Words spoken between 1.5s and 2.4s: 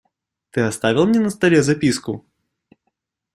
записку?